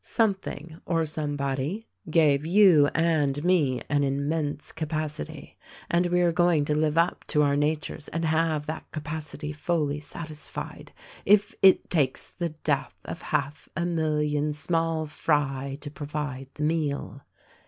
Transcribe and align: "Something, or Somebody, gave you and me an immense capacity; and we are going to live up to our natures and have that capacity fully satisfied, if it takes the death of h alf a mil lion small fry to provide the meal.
"Something, 0.03 0.81
or 0.87 1.05
Somebody, 1.05 1.85
gave 2.09 2.43
you 2.43 2.89
and 2.95 3.43
me 3.43 3.83
an 3.87 4.03
immense 4.03 4.71
capacity; 4.71 5.59
and 5.91 6.07
we 6.07 6.21
are 6.21 6.31
going 6.31 6.65
to 6.65 6.75
live 6.75 6.97
up 6.97 7.23
to 7.27 7.43
our 7.43 7.55
natures 7.55 8.07
and 8.07 8.25
have 8.25 8.65
that 8.65 8.89
capacity 8.89 9.51
fully 9.53 9.99
satisfied, 9.99 10.91
if 11.23 11.53
it 11.61 11.91
takes 11.91 12.31
the 12.31 12.49
death 12.49 12.95
of 13.05 13.25
h 13.31 13.33
alf 13.35 13.69
a 13.77 13.85
mil 13.85 14.15
lion 14.15 14.53
small 14.53 15.05
fry 15.05 15.77
to 15.81 15.91
provide 15.91 16.47
the 16.55 16.63
meal. 16.63 17.21